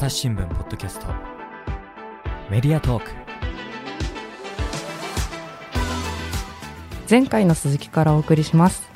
[0.00, 1.08] 朝日新聞ポッドキャスト
[2.50, 3.10] メディアトーク
[7.10, 8.88] 前回の続きからお送りします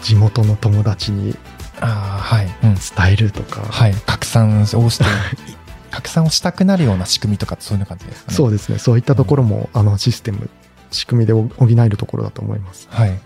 [0.00, 1.36] 地元の友達に
[1.78, 1.88] ああ、
[2.22, 2.46] はい。
[2.46, 2.74] うん。
[2.74, 3.94] 伝えるとか、はい。
[4.06, 5.04] 拡散をして、
[5.90, 8.34] 拡散をしたくなるような仕組みとかそういう感じですかね。
[8.34, 10.48] そうですねそういったところも、あのシステム
[10.90, 13.18] 仕組みで補えるところだと思いますはい。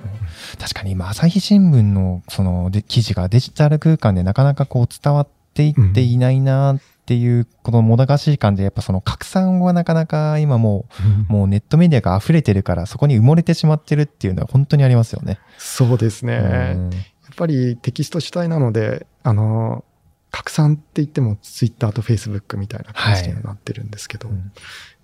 [0.59, 10.87] 確かに今、朝日新聞のそので記事がデジタル空間でなかなかこう伝わっていっていないなっていう、このもどかしい感じで、やっぱその拡散はなかなか今も
[11.29, 15.41] う、もうネットメディアが溢れてるから、そこに埋もれてしまってるっていうのは本当にありますよね。
[15.59, 16.91] そうですね、うん
[17.29, 19.85] やっぱりテキスト主体なのであの
[20.31, 24.51] 拡散って言ってもツイッターとフェイスブックみたいな感じにはなってるんですけど、うん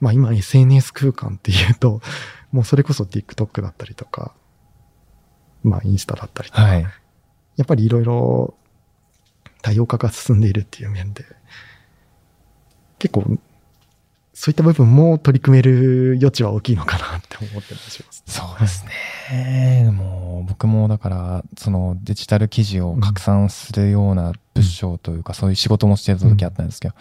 [0.00, 2.00] まあ今 SNS 空間っていうと
[2.50, 4.34] もうそれこそ TikTok だったりとか
[5.62, 6.82] まあインスタだったりとか、はい。
[7.56, 8.54] やっぱりいろいろ
[9.64, 11.24] 多様化が進んでいるっていう面で、
[12.98, 13.24] 結構、
[14.34, 18.04] そういった部分も取り組める余地は大きいのかなって思ってます。
[18.26, 18.84] そうです
[19.30, 19.90] ね。
[19.90, 26.94] もう僕もだから、そのデジタル記事を拡散するような部署というか、そういう仕事もしてた時あったんですけど、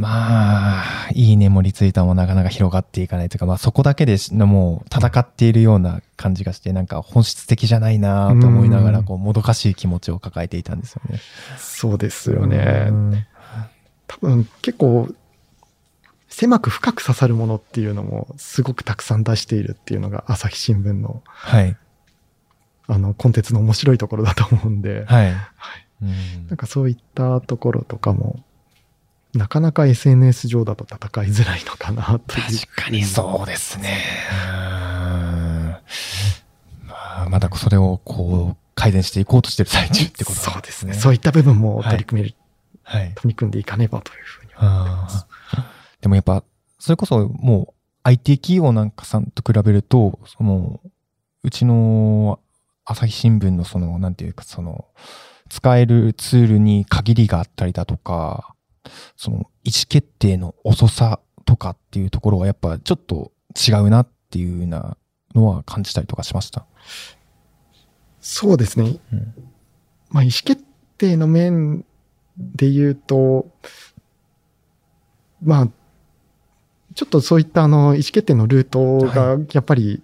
[0.00, 11.20] まあ、いいねもリツイートもなかなか広がっていかないというか、まあそこだけでしもう戦っているような感じがして、なんか本質的じゃないなと思いながら、うんこう、もどかしい気持ちを抱えていたんですよね。
[11.58, 12.92] そうですよねう。
[12.92, 13.26] ん
[14.06, 15.08] 多分結構、
[16.30, 21.76] 狭く深く刺さるものっていうのもすごくたくさん出しているっていうのが朝日新聞のはい。
[22.86, 25.26] あのコンテンツの面白いところだと思うんで、はい。
[25.26, 25.36] はい
[26.02, 28.42] うんなんかそういったところとかも、
[29.34, 32.42] なかなか SNS 上だと戦いづらいのかなという。
[32.42, 33.98] 確かにそうですね。
[36.86, 40.94] まあ、まだそれをこう改善していこうとしてる最中ってことそうですね。
[40.94, 42.34] そういった部分も取り組める、
[42.82, 43.12] はい。
[43.14, 45.26] 取り組んでいかねばというふうに思います。
[46.00, 46.42] でもやっぱ、
[46.78, 50.80] それこそもう IT 企業なんかさんと比べると、その、
[51.42, 52.40] うちの
[52.84, 54.86] 朝日新聞のその、なんていうか、その、
[55.48, 58.54] 使えるツールに限りがあったりだとか、
[59.16, 63.32] その、意思決定の遅さとかっていうところはやっぱちょっと
[63.68, 64.96] 違うなっていうような
[65.34, 66.66] のは感じたりとかしました？
[68.20, 68.98] そうですね。
[69.12, 69.34] うん
[70.10, 70.62] まあ、意思決
[70.98, 71.84] 定の面
[72.36, 73.48] で言うと、
[75.42, 75.68] まあ、
[76.94, 80.02] ちょっとそういったあの、意思決定のルートが、やっぱり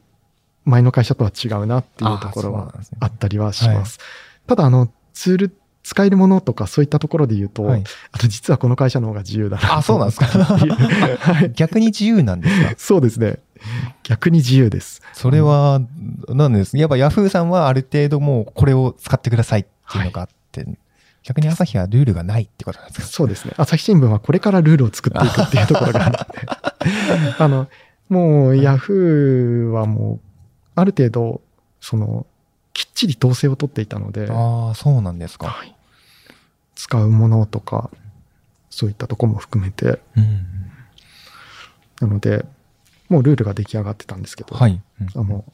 [0.64, 3.98] 前の会社とは違うなっていうところはあったりはします。
[4.46, 5.56] ただ、あの、ツール、
[5.88, 9.76] 使えるものとかそういったところで言うと、はいあと実はこの会社の方が自由だな。
[9.76, 10.26] あそうなんですか？
[10.26, 11.52] はい。
[11.52, 12.74] 逆に自由なんですか？
[12.78, 13.38] そうですね。
[14.02, 15.00] 逆に自由です。
[15.12, 15.80] それは、
[16.28, 20.66] なんですやっぱヤフーさんはある程度もうこれを使ってくださいっていうのがあって、
[21.22, 23.06] 逆に朝日はルールがないってことなんですか？
[23.06, 23.52] そうですね。
[23.56, 27.34] 朝日新聞はこれからルールを作っていくっていうところがあるので。
[27.38, 27.68] あの、
[28.08, 30.20] もう、ヤフーはもう、
[30.74, 31.40] ある程度、
[31.80, 32.26] その、
[32.72, 35.46] きっちり統制を取っていたので、ああ、そうなんですか。
[35.48, 35.72] はい
[36.76, 37.90] 使うものとか、
[38.70, 40.46] そういったところも含めて、うん。
[42.00, 42.44] なので、
[43.08, 44.80] もうルールが出来上がってたんですけど、はい。
[45.00, 45.44] うんあの、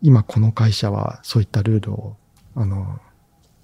[0.00, 2.16] 今この会社はそういったルールを、
[2.54, 3.00] あの、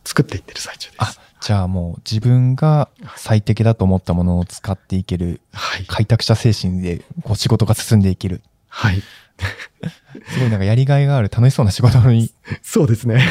[0.04, 5.86] 作っていってる最中であす。、じゃあもう自分が最適だと思ったものを使っていける、はい。
[5.86, 8.42] 開拓者精神でこう仕事が進んでいける。
[8.68, 9.02] はい。
[10.28, 13.22] すごいなんかやりがいがある楽しそうな仕事に、そうですね。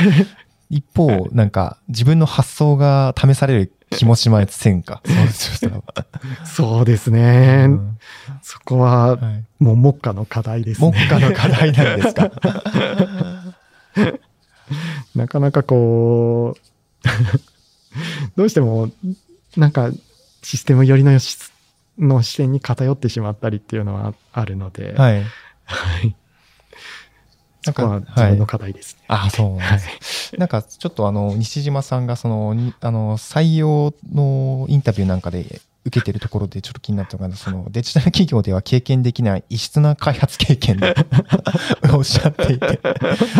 [0.75, 5.01] 一方、なんか自分の発想が試される気もしませんか？
[6.45, 7.65] そうですね。
[7.67, 7.97] うん
[8.41, 11.07] そこは、はいもう目下の課題です目ね。
[11.07, 12.31] 下の課題なんですか？
[15.15, 17.07] なかなかこう、
[18.35, 18.89] どうしても、
[19.55, 19.91] なんか、
[20.41, 21.37] システム寄りのし
[21.99, 25.23] の視点に偏ってしまったりっていうのはあるので、はい。
[25.65, 26.15] はい。
[27.65, 29.03] なんか自分の課題ですね。
[29.07, 30.35] あ、そうなんです。
[30.37, 40.95] なんかちょっとあの、西島さんがその、にあの、採用のインタビューなんかで受けてるところでちょっと気になったのが、そのデジタル企業では経験できない異質な開発経験で
[41.93, 42.79] おっしゃっていて、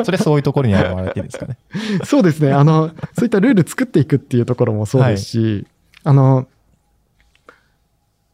[0.03, 1.57] それそういうところに現れてるんですかね。
[2.05, 2.51] そうですね。
[2.51, 5.67] あの、そういったルール作っていくっていうところもそうですし、
[6.03, 6.47] あの、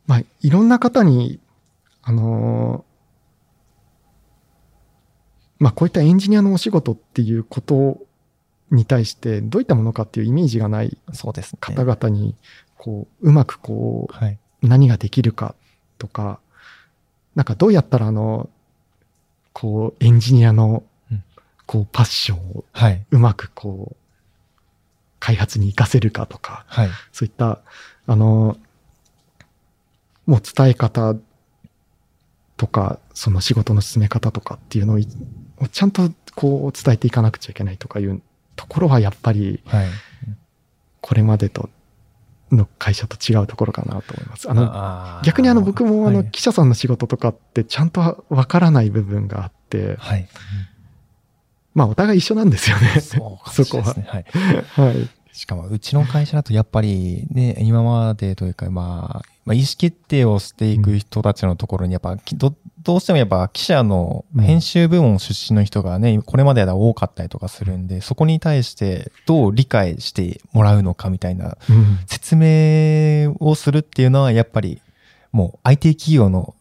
[0.07, 1.39] まあ、いろんな方に、
[2.01, 2.83] あの、
[5.59, 7.97] まあ、こういったエンジニアのお仕事っていうこと
[8.71, 11.59] に対して、どういったものかっていうイメージがないそうですね。
[11.59, 12.35] 方々に、
[12.77, 14.37] こう、うまくこう、はい。
[14.61, 15.55] 何ができるか
[15.97, 16.39] とか、
[17.35, 18.49] なんかどうやったらあの、
[19.53, 21.23] こう、エンジニアのうん、
[21.65, 23.05] こう、パッションをはい。
[23.11, 23.95] うまくこう、
[25.19, 26.89] 開発に活かせるかとか、はい。
[27.11, 27.59] そういった、
[28.07, 28.57] あの、
[30.25, 31.15] もう伝え方
[32.55, 35.07] とか、その仕事の進め方とかっていうのをい
[35.61, 38.21] をちゃんとこう伝えていかなくちゃいけないとかいう
[38.55, 39.87] ところはやっぱりはい。
[41.01, 41.69] これまでと
[42.51, 44.49] の会社と違うところかなと思います。
[44.49, 50.27] あの、あー逆にあの僕もあのはい記者さんの仕事とかってちゃんとわからない部分があって、はい。
[51.73, 52.99] まあお互い一緒なんですよね。
[52.99, 53.93] そうかもそこは。
[53.93, 54.25] はい。
[54.75, 55.09] はい。
[55.39, 62.53] しかも、うちの会社だとやっぱりね、今までというか、まあ、まあ、意思決定をしていく人たちのところに、やっぱ、きど、
[62.89, 74.81] どうしてもやっぱ記者のうん編集部門出身の人がね、これまでは多かったりとかするんで、そこに対してどう理解してもらうのかみたいなうん説明をするっていうのは、やっぱり、
[75.31, 76.55] もう IT 企業の、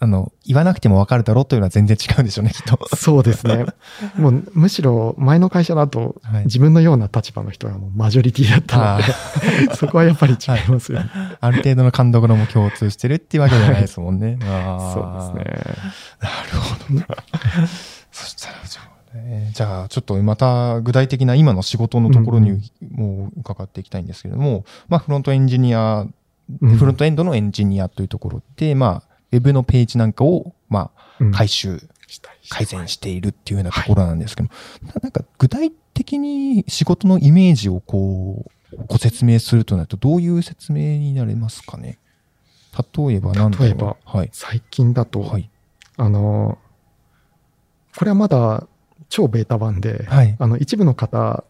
[0.00, 2.96] あの、言わなくてもわかるだろうというのは全然違うんでしょうね、きっと。
[2.96, 3.66] そうですね。
[4.16, 11.10] もうむしろ前の会社だとはい自分のような立場の人がもうマジョリティだったので、 そこはやっぱり違いますよね。
[11.44, 14.38] ある程度の勘どころも共通してるっていうわけじゃないですもんね。
[14.40, 14.52] そうで
[15.20, 15.64] すね。
[16.20, 17.16] なるほど。
[18.10, 18.82] そしたら、じゃ
[19.12, 22.62] あ、ね、じゃあ、ちょっとまた具体的な今の仕事のところにうん。
[22.90, 26.06] もう伺っていきたいんですけれども、まあ、フロントエンジニア、
[26.62, 26.76] うん。
[26.76, 31.32] フロントエンドのエンジニアというところで、まあ、ウェブのページなんかを、まあ、うん。
[31.32, 31.78] 回収、
[32.48, 34.48] 改善しているっていうようなところなんですけど、
[34.86, 38.50] ななんか具体的に仕事のイメージをこう、
[38.86, 41.98] ご説明するとなると、どういう説明になりますかね？
[42.96, 43.68] 例えば何だろう？
[43.68, 44.30] 例えばはい。
[44.32, 45.50] 最近だと、はい。
[45.96, 46.58] あの、
[47.96, 48.66] これはまだ
[49.08, 50.36] 超ベータ版で、はい。
[50.38, 51.44] あの一部の方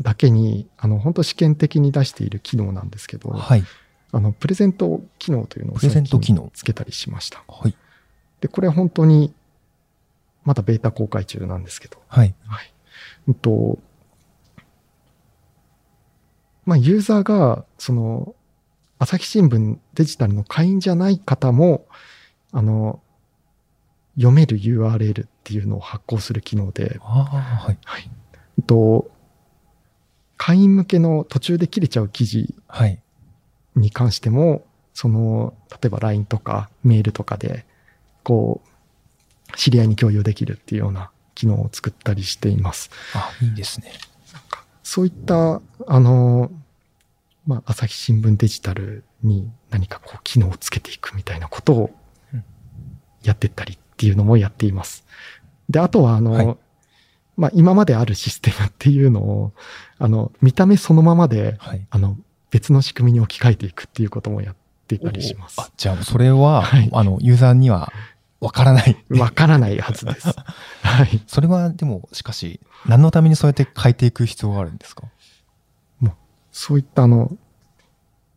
[0.00, 3.64] だけに、あの本当試験的に出している機能なんですけど、はい。
[4.12, 7.42] あのプレゼント機能というのをプレゼント機能つけたりしました。
[7.48, 7.76] はい。
[8.40, 9.34] で、これは本当に
[10.44, 12.34] まだベータ公開中なんですけど、はい。
[12.46, 12.72] はい。
[13.26, 13.78] うんと、
[16.66, 18.34] まあ、ユーザーが、その、
[18.98, 21.86] 朝日新聞デジタルの会員じゃない方も、
[22.52, 23.00] あの、
[24.16, 26.96] 読める URL っていうのを発行する機能で、
[27.84, 28.10] はい。
[28.58, 29.10] うんと、
[30.36, 33.00] 会員向けの途中で切れちゃう記事はい。
[33.76, 37.66] に関しても、その、例えば LINE とかメールとかで、
[38.22, 38.62] こ
[39.52, 42.90] う、知り合いに共有できるっていうような機能を作ったりしています。
[43.14, 43.92] あ、いいですね。
[44.84, 46.52] そういった、あの、
[47.46, 51.90] まあ、朝日新聞デジタルに何かこう、機能をつけていくみたいなことを
[52.32, 52.44] うん
[53.22, 55.04] やってったりっていうのもやっています。
[55.68, 56.56] で、あとは、あの、はい
[57.36, 59.52] まあ、今まであるシステムっていうのを、
[59.98, 61.86] あの、見た目そのままで、はい。
[61.90, 62.16] あの、
[62.50, 65.60] 別の仕組みに置き換えていくっていうこともやっていたりします。
[65.60, 67.92] あ、じゃあ、それは、はいあの、ユーザーには
[68.44, 68.96] わからない。
[69.10, 70.28] わからないはずです。
[70.82, 71.22] はい。
[71.26, 75.08] それは、でも、しかし、何のためにそうやって変えていく必要があるんですか？
[76.52, 77.36] そういったあの、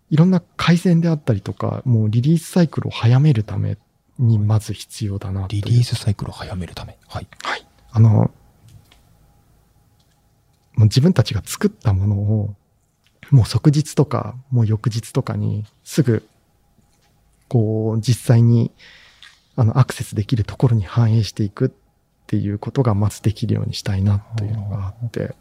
[0.10, 3.78] いろんな改善であったりとか、もうリリースサイクルを早めるため
[4.18, 6.98] にまず必要だなリリースサイクルを早めるため？
[7.08, 7.28] はい。
[7.44, 7.68] はい。
[7.92, 8.32] あの、も
[10.78, 12.56] う自分たちが作ったものを、
[13.30, 16.28] もう即日とか、もう翌日とかにすぐ、
[17.50, 18.72] こう、実際に、
[19.58, 21.70] あの、アクセスできるところに反映していくっ
[22.28, 25.36] ていうことがまずできるようにしたいなというのがあって、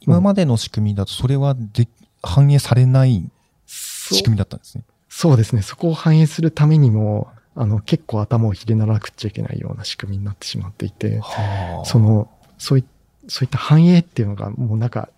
[0.00, 1.88] 今までの仕組みだと、それはで、
[2.22, 3.30] 反映されない
[3.64, 4.84] そ仕組みだったんですね。
[5.08, 5.62] そうですね。
[5.62, 11.84] そこを反映するためにも、あの、結構頭をひれならなくっちゃいけないような仕組みになってしまっていて、はあ。
[11.84, 12.84] その、そうい
[13.28, 15.10] そういった反映っていうのがもうなんか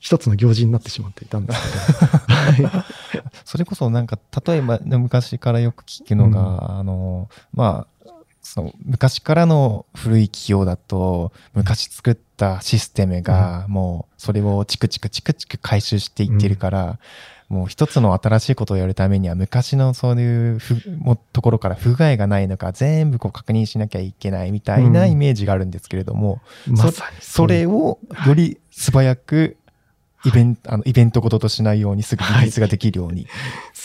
[0.00, 1.60] 一つの行事になってしまっていたんです
[2.56, 2.68] けど。
[2.74, 2.82] はい。
[3.44, 16.98] それこそなんか、例えば、ね昔からよく聞くのが、あの、まあ、その昔からの古い企業だと、昔作ったシステムが、もう、それをチクチクチクチク回収していってるから、
[17.50, 20.60] もう一つの新しいことをやるためには、昔のそういう
[21.32, 25.10] ところから不具合がないのか、全部こう確認しなきゃいけないみたいなうん。
[25.10, 29.56] イメージがあるんですけれども、まさにそれをより素早く、
[30.24, 33.26] イベント、あの、イベントごととしないようにすぐリリースができるように、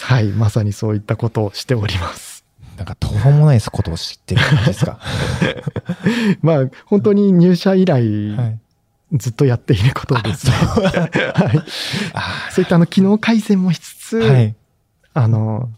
[0.04, 2.44] はい、まさにそういったことをしております。
[2.78, 5.00] なんか途方もないことを知ってる感じですか？
[6.42, 8.60] まあ、本当に入社以来、はい。
[9.14, 10.54] ずっとやっていることですね。
[10.58, 11.64] はい。
[12.14, 14.56] あそういったあの、機能改善もしつつ、あ、はい。
[15.14, 15.70] あの、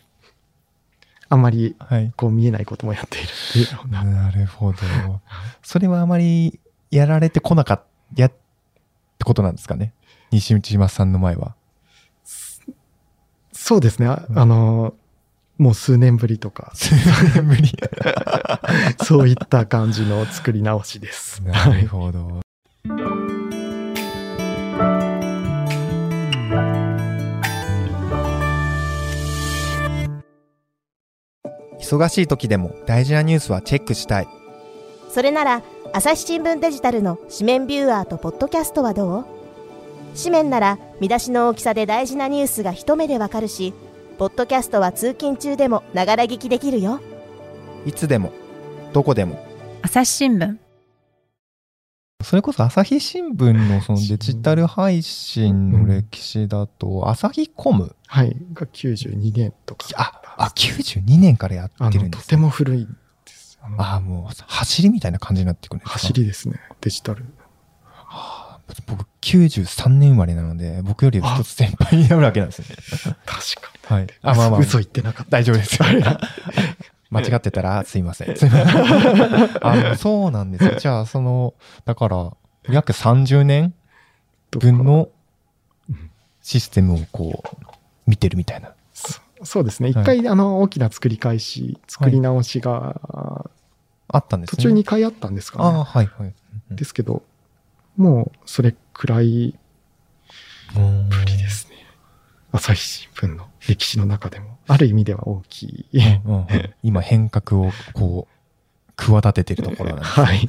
[1.29, 2.11] あんまりはい。
[2.15, 4.03] こう見えないこともやっているっていうような。
[4.03, 4.77] なるほど。
[5.61, 6.59] それはあまり
[6.89, 7.77] やられてこなかっ
[8.15, 8.35] た、やって
[9.25, 9.93] ことなんですかね？
[10.31, 11.55] 西島さんの前は。
[13.53, 14.07] そうですね。
[14.07, 14.93] あ,うん、あの
[15.57, 16.71] もう数年ぶりとか。
[16.75, 16.93] 数
[17.33, 17.71] 年ぶり。
[19.03, 21.41] そういった感じの作り直しです。
[21.45, 22.41] なるほど、
[31.79, 34.27] 忙しい時でも大事なニュースはチェックしたい。
[35.09, 35.61] それなら
[35.93, 39.36] 朝日新聞デジタルの紙面ビューアーとポッドキャストはどう？
[40.17, 43.73] 紙面なら見出しの大きさで大事なニュースが一目でわかるし
[44.17, 46.99] ポッドキャストは通勤中でもながら聞きできるよ
[47.85, 48.33] いつでも、
[48.91, 49.45] どこでも。
[49.83, 50.57] 朝日新聞
[52.23, 57.95] それこそ朝日新聞のそのデジタル配信の歴史だと、朝日コム？
[58.07, 58.35] はい。
[58.53, 59.87] が92年とか。
[59.95, 63.59] あ、あ、92年からやってるんです、とても古いんです。
[63.61, 65.93] あのあ、もう、走りみたいな感じになってくるんですか？
[65.99, 66.59] 走りですね。
[66.81, 67.23] デジタル。
[67.83, 68.46] はあ
[68.85, 72.67] 僕、93年生まれなので、僕より一つ先輩になるわけなんですね。
[73.25, 74.07] 確かはい。
[74.21, 74.59] あ、まあまあ。
[74.59, 75.31] 嘘言ってなかった。
[75.31, 75.79] 大丈夫です。
[77.09, 78.35] 間違ってたらすいません。
[78.35, 80.75] すいませんあのそうなんですよ。
[80.77, 81.53] じゃあ、その、
[81.85, 82.33] だから、
[82.69, 83.73] 約30年
[84.51, 85.09] 分の
[85.89, 87.65] うんシステムをこう、
[88.05, 88.73] 見てるみたいな。
[88.93, 89.89] そそうですね。
[89.89, 93.49] 一回、あの、大きな作り返し、作り直しが、
[94.09, 94.63] あったんですね。
[94.63, 95.65] 途中2回あったんですかね。
[95.65, 96.33] ああ、はいはい。
[96.69, 97.23] うんですけど、
[97.97, 99.57] もう、それくらい
[100.75, 101.75] うんぶりですね。
[102.51, 106.19] 朝日新聞の歴史の中でも、ある意味では大きい。
[106.25, 106.47] うんうんうん
[106.83, 110.25] 今変革をこう、企ててるところなんですね。
[110.25, 110.47] はい。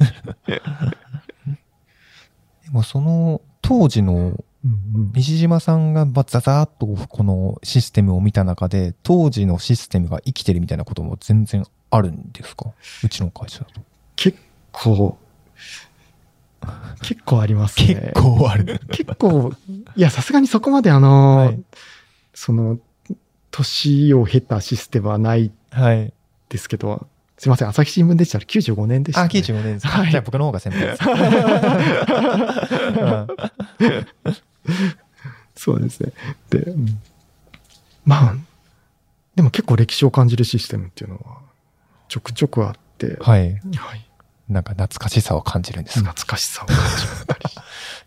[2.65, 4.43] でもその当時の
[5.13, 12.71] 西島さんがばザザーっとこのシステムを見た中で、当時のシステムが生きてるみたいなことも全然あるんですか？
[13.03, 13.81] うちの会社だと。
[14.15, 14.37] 結
[14.71, 15.17] 構、
[17.01, 18.11] 結構ありますね。
[18.15, 18.79] 結構ある。
[18.91, 19.53] 結構、
[19.95, 21.59] いや、さすがにそこまであの、はい
[22.33, 22.79] その、
[23.51, 26.13] 年を経たシステムはないはい。
[26.49, 29.29] ですけど、すいません、朝日新聞デジタル95年でした、あ、ね。
[29.29, 29.89] 95年ですか。
[29.99, 31.03] はいじゃあ僕の方が先輩です。
[33.83, 34.07] うん
[35.55, 36.13] そうですね。
[36.49, 37.01] で、うん
[38.05, 38.35] まあ、
[39.35, 41.37] でも結構歴史を感じるシステムっていうのは、
[42.07, 43.53] ちょくちょくあって、はい。
[43.75, 44.08] はい。
[44.49, 47.39] なんか懐かしさを感じるんです懐かしさを感じたり。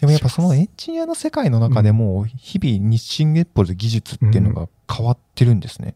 [0.00, 5.94] でもやっぱそのエンジニアの世界の中でも、日々日進月歩で技術っていうのが変わってるんですね。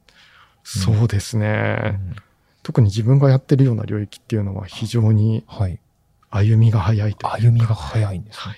[0.63, 2.17] そうですね、うん
[2.63, 5.79] 特に自分がやってるような領域っていうのは非常にはい。
[6.31, 7.39] 歩みが早いというか。
[7.41, 8.41] 歩みが早いんですね。
[8.41, 8.57] はい。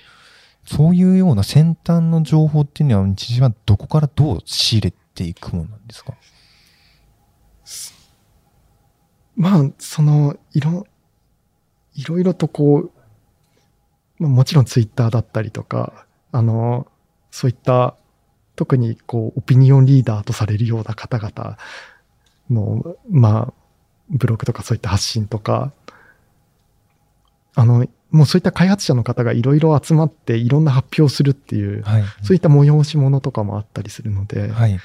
[0.65, 6.15] そういうような先端の情報っていうのは、日時はどこからどう仕入れていくものなんですか？
[9.37, 10.87] まあ、その、いろ、
[11.99, 12.91] いろいろとこう、
[14.19, 16.87] まあ、もちろんツイッターだったりとか、あの、
[17.31, 17.97] そういった、
[18.57, 21.59] 特にこう、オピニオンリーダーとされるような方々
[22.51, 23.53] の、まあ、
[24.11, 25.73] ブログとかそういった発信とか、
[27.55, 32.05] あの、もうそういった開発者の方がいろいろ集まっていろんな発表をするっていう、はい。
[32.23, 34.81] そういった催し物とかもあったりするので、はい。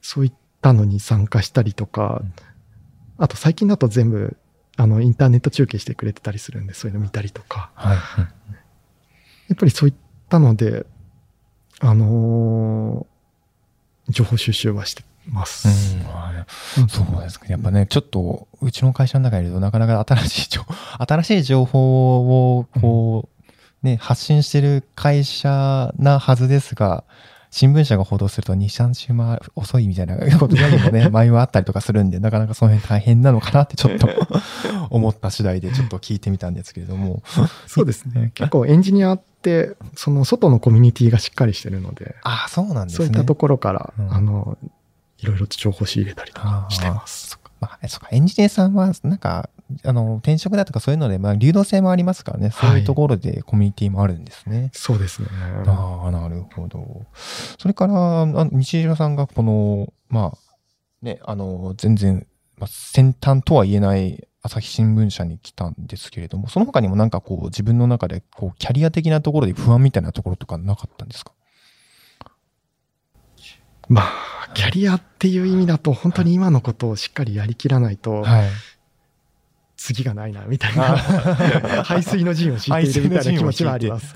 [0.00, 0.32] そういっ
[0.62, 2.32] たのに参加したりとか、うん
[3.18, 4.36] あと最近だと全部、
[4.76, 7.96] あの、インターネット中継してくれてたりするんで、そういうの見たりとか、はい。
[7.96, 8.24] や
[9.54, 9.94] っぱりそういっ
[10.28, 10.86] たので、
[11.80, 13.16] あのー
[14.08, 15.96] 情報収集はしてます。
[15.98, 16.46] うんはい
[16.88, 17.46] そうですか。
[17.48, 23.28] やっぱね、ちょっと、うちの会社の中にいると、なかなか新しい情報、 新しい情報を、こ
[23.82, 27.04] う、ね、発信してる会社なはずですが、
[27.50, 34.08] 新聞社が報道すると2、3週間遅いみたいなことにもね、 前はあったりとかするんで、なかなかその辺大変なのかなってちょっと
[34.90, 37.22] 思った次第でちょっと聞いてみたんですけれども。
[37.66, 38.32] そうですね。
[38.34, 42.96] 結構エンジニアって、その外のコミュニティがしっかりしてるので、ああ、そうなんですね。
[42.96, 44.58] そういったところから、うんあの、
[45.18, 47.30] いろいろと情報仕入れたりとかしてます。
[47.30, 47.50] そっか。
[47.60, 48.08] まあ、えそっか。
[48.10, 49.48] エンジニアさんは、なんか、
[49.84, 52.50] あの、転職だとかそういうので、まあ、流動性もありますからね。
[52.50, 54.70] そういうところでコミュニティもあるんですね。
[54.72, 55.28] そうですね。
[55.66, 57.06] ああ、なるほど。
[57.58, 60.38] それから、あの西島さんがこの、まあ、
[61.02, 62.26] ね、あの、全然、
[62.58, 71.32] まあ、先端とは言えない朝日新聞社に来たんですけれども、その他にもなんかこう、自分の中で、こう、キャリア的なところで不安みたいなところとかなかったんですか？
[73.88, 78.48] まあ、キャリアっていう意味だと、本当に今のことをしっかりやりきらないと、はい。
[79.76, 80.96] 次がないな、みたいな、
[81.84, 84.14] 排水の陣を敷いているみたいな気持ちはあります。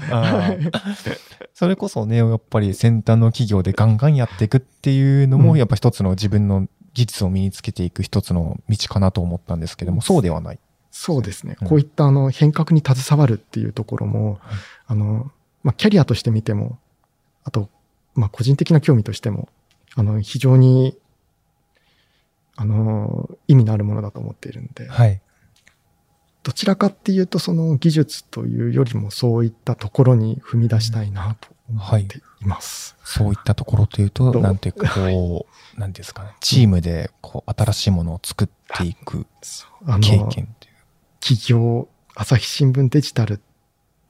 [1.55, 10.59] それこそね、やっぱり先端の企業でガンガンやっていくっていうのも、うんやっぱ一つの自分の技術を身につけていく一つの道かなと思ったんですけども、そうではない。
[10.91, 11.69] そうですねうん。
[11.69, 14.55] こういったあの変革に携わるっていうところも、はい
[14.91, 15.31] あの、
[15.63, 16.81] まあ、キャリアとして見ても、
[17.45, 17.69] あと、
[18.17, 19.49] まあ、個人的な興味としても、
[19.95, 20.99] あの、非常に、
[22.57, 25.21] あの、意味のあるものだと思っているんで、はい。
[26.51, 32.97] どちらかっていうと、その技術というよりもそういったところに踏み出したいなと思っています。
[33.05, 39.27] そういったところというと、なんていうか、こう、なんていうんですかね、チームで、こう、新しいものを作っていく
[40.01, 40.49] 経験っていう。
[41.21, 43.41] 企業、朝日新聞デジタル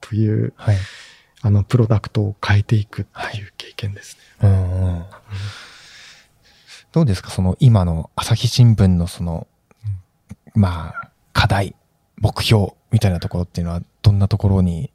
[0.01, 0.77] という、はい。
[1.43, 4.49] あの、プロダクトを変えていくっていう経験ですね。
[4.49, 5.05] うんうん。
[6.93, 7.29] どうですか？
[7.29, 9.47] その、今の朝日新聞のその、
[10.55, 11.77] まあ、課題、
[12.21, 14.93] 目標みたいなところっていうのは、どんなところに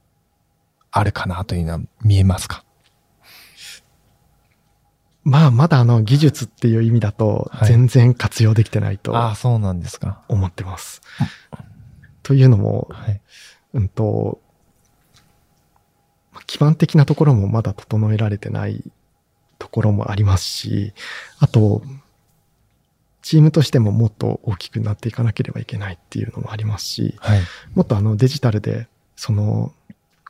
[0.92, 2.64] あるかなというのは見えますか？
[5.24, 10.22] まあ、まだあの、技術っていう意味だとは、い全然活用できてないとああ、そうなんですか。
[10.28, 11.02] 思ってます。
[12.22, 13.22] というのも、はい。
[13.74, 14.40] うんと、
[16.32, 18.84] まあ基盤的なところもまだ整えられてない
[19.58, 20.94] ところもありますし、
[21.40, 21.82] あと、
[23.26, 27.40] チームとしてももっと大きくなっていかなければいけないっていうのもありますし、はい。
[27.74, 29.74] もっとあのデジタルで、その、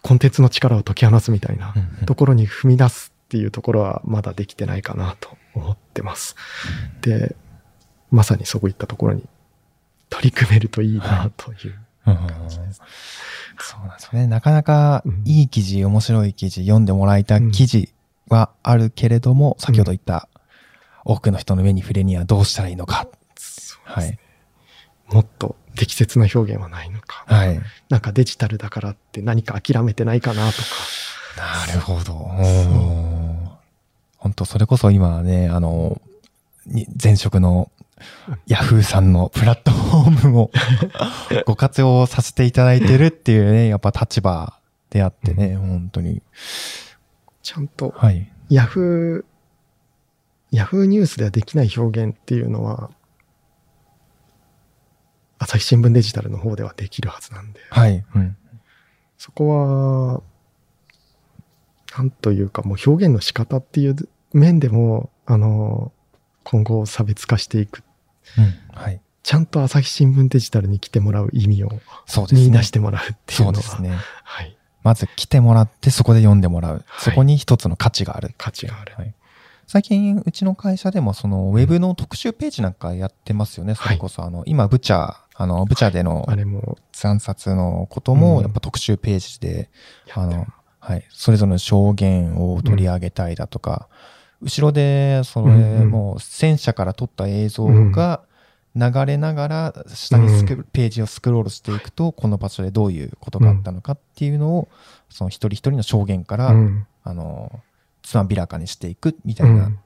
[0.02, 1.74] コンテンツの力を解き放つみたいな
[2.06, 6.38] ところに踏み出すっていうところはまだできてないかなと思ってます。
[7.02, 7.36] で、
[8.12, 9.28] まさにそういったところに
[10.10, 12.82] 取り組めるといいなといううん感じです。
[13.60, 14.28] そうなんですよね。
[14.28, 17.92] なかなかうんいい記事、面白い記事、読んでもらいたうん記事
[18.30, 20.30] はあるけれども、先ほど言った
[21.06, 23.08] 多くの人の目に触れにはどうしたらいいのか。
[23.84, 24.20] はい。
[25.08, 27.24] もっと適切な表現はないのか。
[27.28, 27.62] はい。
[27.90, 30.68] なんかデジタルだからって何か諦めてないかなとか。
[31.38, 32.14] なるほど。
[34.18, 36.02] 本当それこそ今ね、あの、
[36.66, 37.70] に前職の
[38.48, 40.52] ヤフーさんのプラットフォームを
[41.46, 44.58] ご活用させていただいてるっていうね、やっぱ立場
[44.90, 46.24] であってね、本当に。
[47.44, 48.32] ちゃんとはい。
[48.50, 49.35] ヤフー、
[50.56, 52.90] ヤフーニュースではできない表現っていうのは、
[55.38, 58.06] 朝日新聞デジタルの方ではできるはずなんで、はい。
[58.16, 58.38] うん。
[59.18, 60.24] そこは、
[61.98, 63.96] なんというかもう表現の仕方っていう
[64.34, 65.92] 面でも、あの、
[66.44, 67.84] 今後差別化していく。
[68.38, 68.80] うん。
[68.80, 69.02] はい。
[69.24, 71.70] ちゃんと朝日新聞デジタルに来てもらう意味を。
[72.32, 73.98] 見出してもらうっていうのは、そうですね。
[74.24, 76.74] はい、まず来てもらってそこで読んでもらう。
[76.76, 78.34] はいそこに一つの価値がある。
[78.38, 78.94] 価値がある。
[78.96, 79.14] はい。
[79.68, 83.76] 最近、うちの会社でも、その、ウェブの特集ページなんかやってますよね。
[83.76, 86.78] それこそ、あの、今、ブチャ、あの、ブチャでのあれも。
[86.92, 88.20] 惨殺のことうん。
[88.20, 89.70] も、やっぱ特集ページで、
[90.14, 90.46] あの、
[90.80, 93.90] はい、それぞれの証言を取り上げたいだとか、
[94.42, 98.22] 後ろで、それ、うんうんもう、戦車から撮った映像が
[98.76, 104.68] 流れながら、下にスク、ページをスクロールしていくと、この場所でどういうことがあったのかっていうのを、
[105.10, 106.88] その一人一人の証言から、うん。
[107.04, 107.62] あの、
[108.06, 109.80] つまびらかにしていくみたいな、うん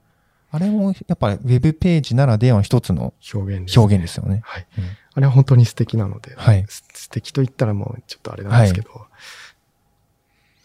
[0.51, 3.81] あれもやっぱりウェブページならではの一つの表現です、ね。
[3.83, 4.41] 表現ですよね。
[4.43, 4.67] はい。
[4.79, 6.65] うんあれは本当に素敵なので、はい。
[6.67, 8.89] す素敵と言ったらもうちょっとあれなんですけど、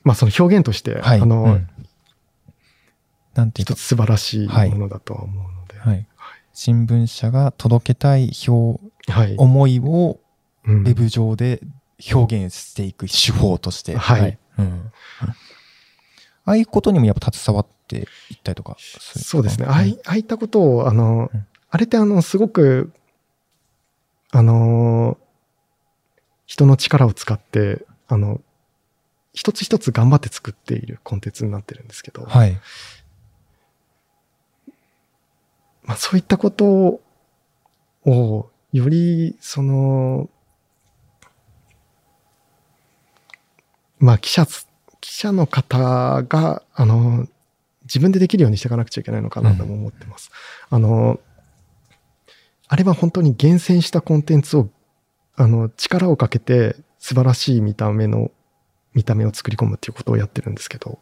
[0.05, 1.21] まあその表現として、はい。
[1.21, 1.69] あの、うん
[3.35, 6.07] なんていうか一つ、素晴らしいはいものだとは思うので、はい。
[6.55, 9.35] 新聞社が届けたい表、はい。
[9.37, 10.19] 思いを
[10.67, 11.61] うんウェブ上で
[12.11, 13.97] 表現していく手法として。
[13.97, 14.91] はいうん
[16.45, 19.67] ああいうことにもやっぱ携わっていったりとかそうですね。
[19.67, 22.93] ああはいいああいったことを、あの、うんあれってあの、すごく、
[24.31, 25.19] あの、
[26.47, 28.41] 人の力を使って、あの、
[29.33, 32.57] 一つ一つ頑張って作っているコンテンツになってるんですけど、はい。
[35.83, 37.01] まあそういったこと
[38.07, 40.31] を、より、その、
[43.99, 44.69] まあ記者つ、
[45.05, 47.29] 記者の方が、あの、
[47.83, 50.31] 自分でできるようにしていかなくちゃいけないのかなとも思ってます。
[50.71, 51.21] あの、
[52.69, 54.71] あれは本当に厳選したコンテンツを、
[55.37, 58.31] あの、力をかけて素晴らしい見た目の、
[58.95, 60.99] 見た目を作り込むっていうことをやってるんですけど、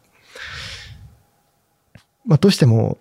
[2.25, 2.97] まあどうしても、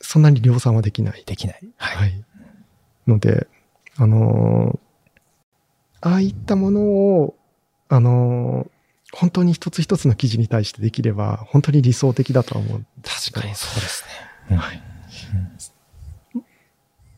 [0.00, 1.24] そんなに量産はできない。
[1.26, 1.60] できない。
[1.76, 1.96] はい。
[1.96, 2.24] はい。
[3.06, 3.48] ので、
[3.98, 4.78] あのー
[6.00, 7.36] ああいったものを、
[7.90, 8.77] あのー
[9.12, 14.10] 本当に一つ一つの記事に対してできれば、本当に理想的だとは思うんです確かにそうですね。
[14.50, 14.82] うんはい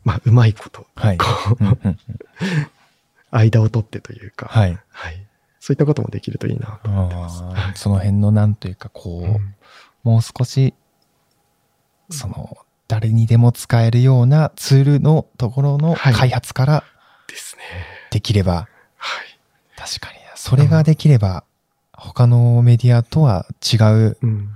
[0.03, 1.17] まあ、うまいこと、はい。
[1.17, 1.57] こう
[3.29, 4.77] 間を取ってというか、はい。
[4.89, 5.27] はい。
[5.59, 7.29] そういったこともできるといいなと思ってま
[7.75, 7.81] す。
[7.81, 9.55] その辺のなんというかこう、うん
[10.03, 10.73] もう少し、
[12.09, 16.83] その、誰にでも使えるようなツールのところのはい開発から
[17.27, 17.61] ですね。
[18.09, 19.39] できれば、はい。
[19.77, 21.43] 確かに、それができれば、
[22.03, 24.49] 他のメディアとは違ううん。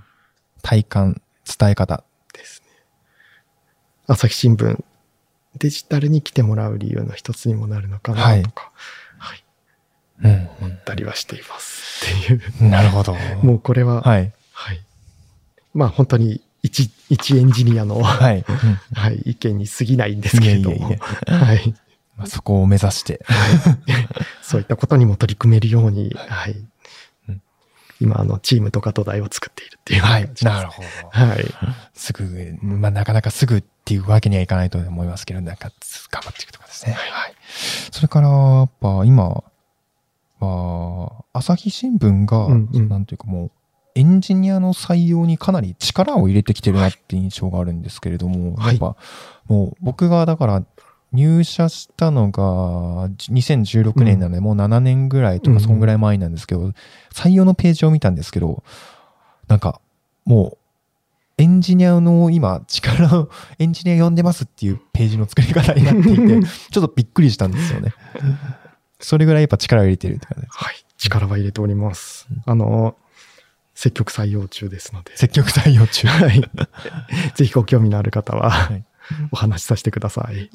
[0.63, 1.21] 体感、
[1.59, 2.03] 伝え方。
[2.33, 2.67] ですね。
[4.07, 4.83] 朝日新聞、
[5.59, 8.71] デジタルに来てもらう理由の一つにもなるのかなとか、
[9.19, 9.43] はい。
[10.23, 12.05] うん思ったりはしています。
[12.23, 12.69] っていう。
[12.69, 13.15] なるほど。
[13.43, 14.33] もうこれは、はい。
[14.51, 14.81] はい。
[15.75, 18.43] まあ本当に一、一エンジニアの、ははい。
[19.23, 21.75] い、意見に過ぎないんですけれども、いえいえいはい。
[22.17, 23.23] まあ、そこを目指して。
[24.41, 26.69] そういったことにも取り組めるように、はいうん。
[27.99, 30.35] 今、あの、チームとか土台を作っているっていうはい感。
[30.35, 30.55] じです。
[30.55, 30.87] なるほど。
[31.09, 31.45] はい。
[31.93, 35.71] すぐ、まあ、なかなかすぐっていうわけにはいかないと思いますけど、なんか、
[36.11, 36.93] 頑張っていくとかですね。
[36.93, 37.33] はい。
[37.91, 39.43] それから、やっぱ今、
[40.39, 43.51] まあ、朝日新聞が、うんうんなんていうかもう、
[43.95, 48.97] エンジニアの採用にかなり力を入れてきてるなって印象があるんですけれども、はいやっぱ、
[49.47, 50.63] もう僕がだから
[51.15, 56.73] 入社したのが2016年なので、もう7年ぐらいとか、そんぐらい前なんですけど、
[57.13, 58.63] 採用のページを見たんですけど、
[59.47, 59.79] なんか、
[60.25, 60.57] もう、
[61.37, 67.93] エンジニアの今、力を、 エンジニア呼んでますっていうページの作り方になっていて、 ちょっとびっくりしたんですよね。
[68.99, 70.57] それぐらいやっぱ力を入れてるって感じです。
[70.57, 70.85] はい。
[70.97, 72.27] 力は入れております。
[72.45, 72.95] あの、
[73.73, 75.15] 積極採用中ですので。
[75.17, 76.07] 積極採用中。
[76.07, 76.41] はい。
[77.35, 78.85] ぜひご興味のある方は、はい
[79.31, 80.49] お話しさせてください。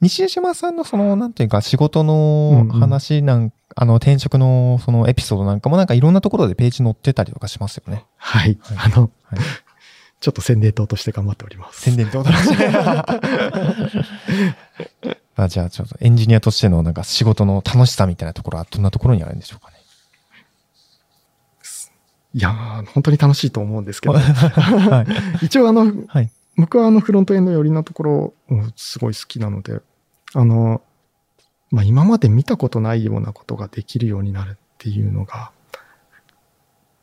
[0.00, 8.06] 西島さんのその、なんていうか、仕事の話なん、あの、転職のそのエピソードなんかもなんかいろんなところでページ載ってたりとかしますよね。
[8.16, 8.58] はい。
[8.62, 9.40] はいあの、はい
[10.20, 11.80] ちょっと宣伝等として頑張っております。
[11.80, 12.68] 宣伝ってことなんですね。
[15.34, 19.78] ま あじゃあちょっとエンジニアとしてのなんか仕事の楽しさみたいなところはどんなところにあるんでしょうかね？
[22.32, 25.06] いやー、本当に楽しいと思うんですけど、 は
[25.40, 25.46] い。
[25.46, 26.30] 一応あの、はい。
[26.60, 29.80] 僕はあのフロントエンド寄りのところ、うんすごい好きなので、
[30.34, 30.82] あの、
[31.70, 35.52] まあ、今まで見たことないようなことができるようになるっていうのが、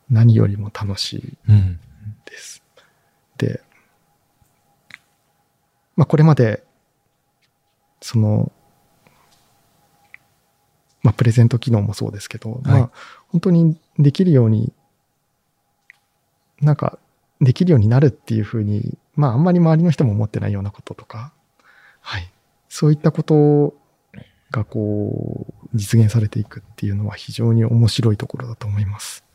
[0.10, 1.80] 何よりも楽しいうん。
[2.26, 2.64] です。
[3.38, 3.62] で、
[5.96, 6.64] まあ、これまで、
[8.02, 8.52] その、
[11.02, 12.92] まあ、プレゼント機能もそうですけど、まあ、
[13.30, 14.72] 本当にできるように、
[16.62, 17.00] なんか、
[17.42, 21.34] できるようになるっていうふうに、まあ、あんまり周りの人も思ってないようなこととか、
[22.00, 22.32] はい。
[22.70, 23.76] そういったこと
[24.52, 29.26] が、こう、実現されていくっていうのは非常に面白いところだと思います。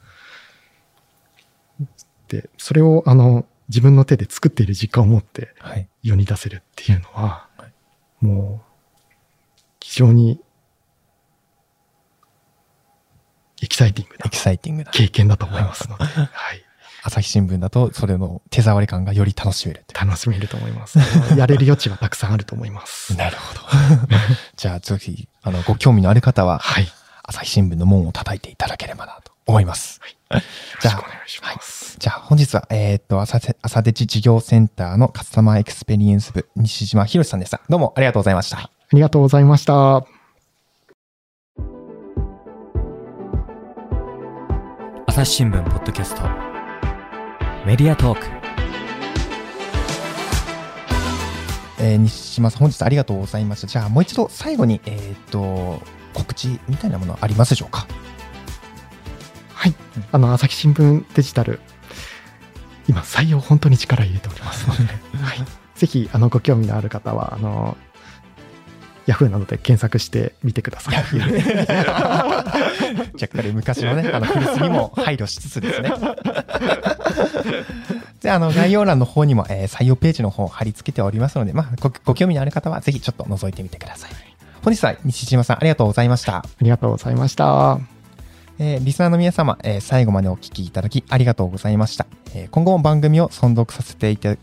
[2.29, 5.89] で、それを、あの、自分の手で作っている実感を持ってはい。
[6.03, 10.41] 世に出せるっていうのははい、もう、非常に、
[13.63, 14.91] エキサイティングなエキサイティングな。
[14.93, 16.65] 経験だと思いますので、 はい。
[17.05, 19.95] 朝日新聞だとそれの手触り感がより楽しめるって。
[19.95, 20.99] 楽しめると思います。
[21.37, 23.17] やれる余地はたくさんあると思います。
[23.17, 23.61] なるほど。
[24.57, 26.85] じゃあぜひ、あの、ご興味のある方は、はい。
[26.85, 26.91] よ
[27.25, 30.01] 朝日新聞の門を叩いていただければなと思います。
[30.31, 30.41] ろ
[30.81, 31.97] じゃあしくお願いします。
[31.99, 37.61] じゃあ本日は、えーっと、朝て、朝デジ事業センターのカスタマーエクスペリエンス部、西島博さんでした。
[37.69, 38.59] どうもありがとうございました。
[38.59, 40.05] ありがとうございました。
[45.07, 46.52] 朝日新聞ポッドキャスト
[47.65, 48.27] メディアトーク
[51.81, 53.67] えー西島さん、本日ありがとうございました。
[53.67, 55.83] じゃあもう一度最後に、えーっと、
[56.15, 57.87] 告知みたいなものありますでしょうか？
[59.53, 59.75] はい。
[60.13, 61.61] あの、朝日新聞デジタル、
[62.89, 64.83] 今、採用本当に力入れておりますので、
[65.23, 65.39] はい。
[65.75, 67.77] ぜひ、あの、ご興味のある方は、あの、
[69.07, 70.95] ヤフーなどで検索してみてください。
[73.17, 75.93] じゃあ、これ昔のね、あの、古巣にも配慮しつつですね。
[78.23, 84.11] で、あの、概要欄の方にも、えー採用ページの方を貼り付けておりますので、まあ、ごご興味のある方は、ぜひちょっと覗いてみてください。
[84.63, 86.37] 本日は西島さん、ありがとうございました。
[86.37, 87.79] ありがとうございました。
[88.59, 92.07] えーリスナーの皆様、えー最後までお聞きいただきありがとうございました。
[92.35, 94.37] えー今後も番組を存続させていた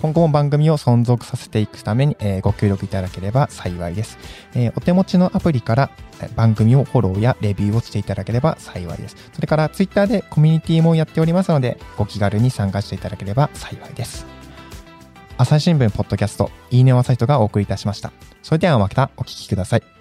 [0.00, 4.18] 今後も番組を存続させていくために、えーご協力いただければ幸いです。
[4.54, 5.90] えーお手持ちのアプリから
[6.34, 9.16] 番組をフォローやレビューをしていただければ幸いです。
[9.32, 14.26] それからツイッターでコミュニティもやっておりますので、ご気軽に参加していただければ幸いです。
[15.36, 18.12] 朝日新聞ポッドキャスト、いいねを朝日とがお送りいたしました。
[18.42, 19.99] それではまたお聞きください。